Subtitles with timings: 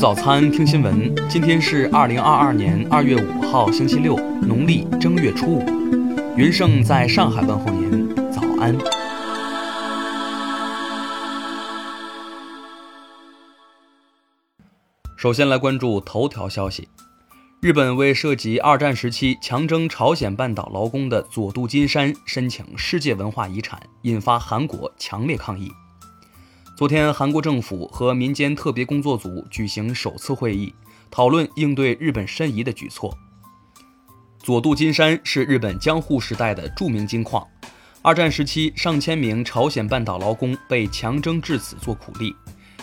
[0.00, 1.14] 早餐，听新闻。
[1.28, 5.62] 今天是二零二二年二月五号，星期六，农历正月初五。
[6.38, 8.74] 云盛在上海问候您，早安。
[15.18, 16.88] 首先来关注头条消息：
[17.60, 25.70] 日本为涉及二战时期强征朝鲜半岛劳工的佐渡金山申请世界文化遗产，引发韩国强烈抗议。
[26.80, 30.74] 昨天，韩国政府和民间特别工作组举行首次会议，
[31.10, 33.14] 讨论应对日本申遗的举措。
[34.38, 37.46] 佐渡金山是日本江户时代的著名金矿，
[38.00, 42.34] 二战时期上千名朝鲜半岛劳工被强征至此做苦力。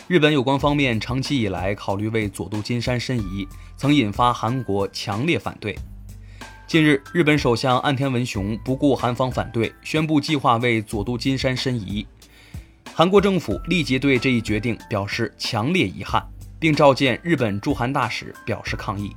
[0.08, 5.76] 日本有关方面长期以来考虑为佐渡金山申遗，曾引发韩国强烈反对。
[6.68, 12.06] 近日，日本首相岸田文雄不顾韩方反对，宣布计划为佐渡金山申遗。
[12.98, 16.20] 韩国政府立即对这一决定表示强烈遗憾，
[16.60, 19.16] 并召见日本驻韩大使表示抗议。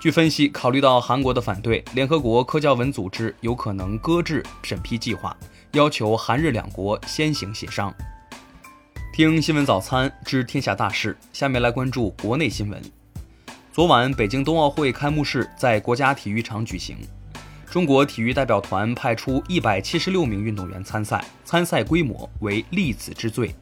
[0.00, 5.36] 据分析，考虑到韩国的反对，联合国科教文组织有可能搁置审批计划，
[5.72, 7.92] 要求韩日两国先行协商。
[9.12, 12.80] 听新闻早餐知天下大事，下面来关注国内新闻。
[13.72, 16.96] 昨晚，北京冬奥会开幕式在国家体育场举行。
[17.74, 23.52] 中国体育代表团派出一百七十六名运动员参赛，参赛规模为立子之最。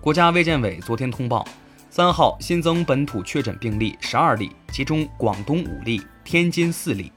[0.00, 1.46] 国家卫健委昨天通报，
[1.90, 7.12] 三号新增本土确诊病例十二例，其中广东五例，天津四例。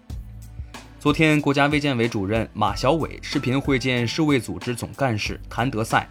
[1.00, 6.08] 昨天，国家卫健委主任马晓伟视频会见世卫组织总干事谭德赛，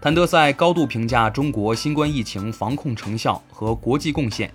[0.00, 4.52] 谭德赛高度评价中国新冠疫情防控成效和国际贡献。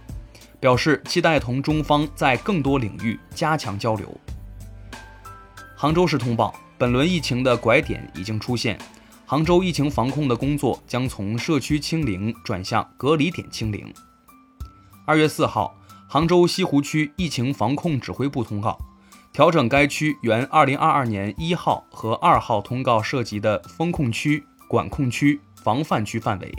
[0.58, 4.09] 表示期待同中方在更多领域加强交流。
[5.77, 8.79] 杭州市通报，本轮疫情的拐点已经出现，
[9.25, 13.93] 杭州疫情防控的工作将从社区清零转向隔离点清零。
[15.05, 15.75] 二月四号，
[16.07, 18.77] 杭州西湖区疫情防控指挥部通告，
[19.33, 26.53] 调整该区原二零二二年一号和二号通告涉及的风控区、管控区、防范区范围。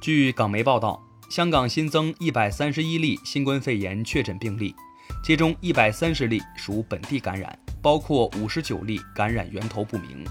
[0.00, 1.00] 据港媒报道。
[1.30, 4.74] 香港新增一百三十一例新冠肺炎确诊病例，
[5.22, 10.24] 其中一百三十例属本地感染，包括五十九例感染源头不明。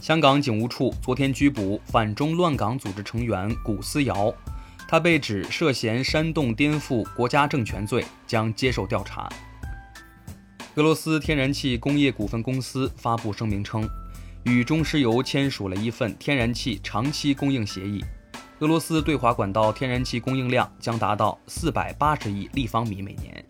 [0.00, 4.32] 香港警务处昨天拘捕反中乱港组织成员古思尧，
[4.88, 9.28] 他被指涉嫌煽动颠覆国家政权罪，将接受调查。
[10.76, 13.88] 俄罗斯天然气工业股份公司发布声明称，
[14.44, 18.04] 与中石油签署了一份天然气长期供应协议。
[18.60, 23.45] 俄罗斯对华管道天然气供应量将达到四百八十亿立方米每年。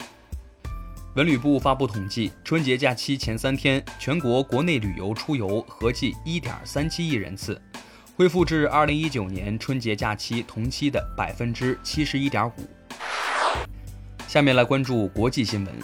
[1.16, 7.58] 文旅部发布统计，春节假期前三天，全国国内旅游出游合计一点三七亿人次，
[8.14, 12.52] 恢复至二零一九年春节假期同期的百分之七十一点五。
[14.28, 15.74] 下面来关注国际新闻。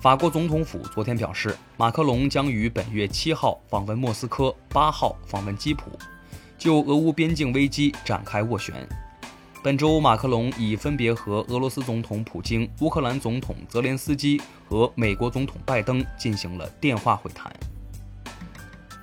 [0.00, 5.82] 法国总统府昨天表示，马克龙将于本月七号访问莫斯科，八号访问基辅。
[6.58, 8.74] 就俄乌边境危机展开斡旋。
[9.60, 17.52] 本周，马克龙已分别和俄罗斯总统普京、乌克兰总统泽连斯基和美国总统拜登进行了电话会谈。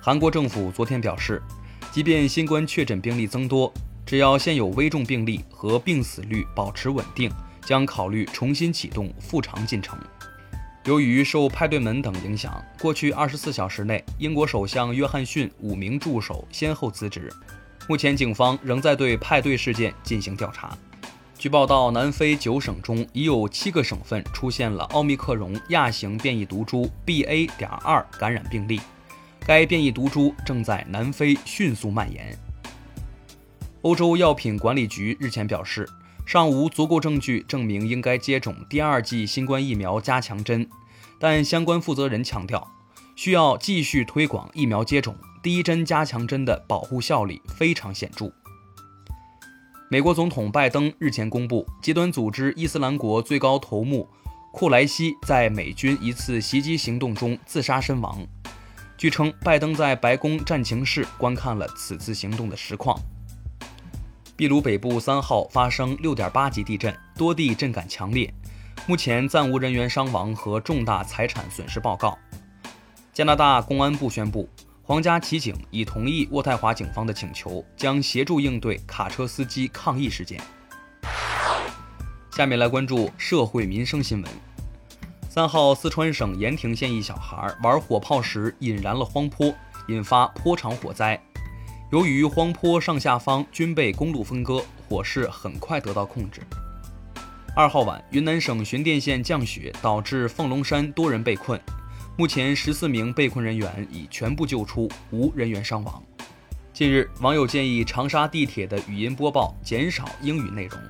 [0.00, 1.42] 韩国政府昨天表示，
[1.92, 3.70] 即便新冠确诊病例增多，
[4.06, 7.30] 只要现有危重病例和病死率保持稳定，
[7.66, 9.98] 将考虑重新启动复常进程。
[10.86, 17.30] 由于受派对门等影响，过去二十四小时内，英国首相约翰逊五名助手先后辞职。
[17.88, 20.76] 目前，警方仍在对派对事件进行调查。
[21.38, 27.48] 据报道，南非九省中已有七个省份出现了奥密克戎亚型变异毒株 BA.
[27.56, 28.80] 点二感染病例，
[29.40, 32.36] 该变异毒株正在南非迅速蔓延。
[33.82, 35.88] 欧洲药品管理局日前表示。
[36.26, 40.68] 尚无足够证据证明应该接种第二剂新冠疫苗加强针，
[41.20, 42.68] 但相关负责人强调，
[43.14, 45.16] 需要继续推广疫苗接种。
[45.46, 48.28] 第一针加强针的保护效力非常显著。
[49.88, 54.08] 美国总统拜登日前公布，极端组织伊斯兰国最高头目
[54.52, 58.26] 库莱西在美军一次袭击行动中自杀身亡。
[58.98, 62.98] 据称，拜登在白宫战情室观看了此次行动的实况。
[64.36, 68.34] 秘鲁北部三号发生六点八级地震，多地震感强烈。
[68.88, 72.18] 目前暂无人员伤亡和重大财产损失报告。
[73.12, 74.48] 加拿大公安部宣布，
[74.86, 80.40] 皇家骑警已同意渥太华警方的请求，将协助应对卡车司机抗议事件。
[82.30, 84.32] 下面来关注社会民生新闻。
[85.28, 89.52] 三号，四川省盐亭县一小孩玩火炮时引燃了荒坡，
[89.88, 91.20] 引发坡场火灾。
[91.90, 96.40] 由于荒坡上下方均被公路分割，火势很快得到控制。
[97.56, 101.60] 二号晚，云南省寻甸县降雪，导致凤龙山多人被困。
[102.18, 106.02] 目前，十四名被困人员已全部救出，无人员伤亡。
[106.72, 110.80] 近日，网友建议长沙地铁的语音播报减少英语内容。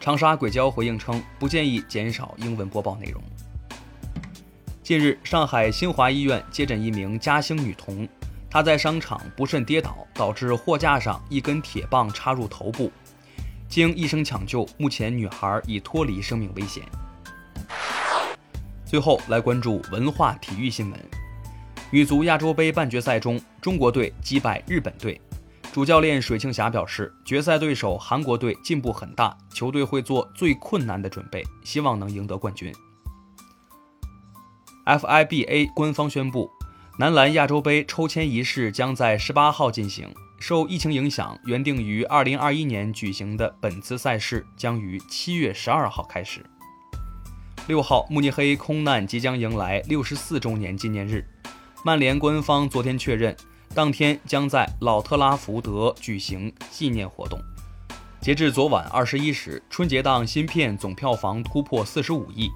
[0.00, 3.22] 长沙轨交回应称，不建议减少英文播报内容。
[4.82, 8.08] 近日，上海新华医院接诊一名嘉兴女童，
[8.48, 12.90] 她在商场不慎跌倒，导致货架上一根铁棒插入头部。
[13.68, 16.82] 经医生抢救，目前女孩已脱离生命危险。
[18.94, 21.00] 最后来关注文化体育新闻：
[21.90, 25.20] 女足亚洲杯半决赛中，中国队击败日本队。
[25.72, 32.72] 主教练水庆霞表示，决赛对手韩国队进步很大，球队会做最困难的准备，希望能赢得冠军。
[34.86, 36.48] FIBA 官方宣布，
[36.96, 40.08] 男篮亚洲杯抽签仪式将在十八号进行。
[40.38, 46.46] 受疫情影响，原定于二零二一年举行的本次赛事将于七月十二号开始。
[47.66, 51.26] 六号，慕尼黑空难即将迎来六十四周年纪念日，
[51.82, 53.34] 曼联官方昨天确认。
[53.74, 57.40] 当天将在老特拉福德举行纪念活动。
[58.20, 62.50] 截至昨晚二十一时，春节档新片总票房突破四十五亿，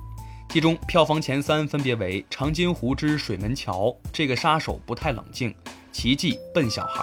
[0.51, 5.51] 其中票房前三分别为《长津湖之水门桥》、《这个杀手不太冷静》、
[5.91, 7.03] 《奇迹笨小孩》。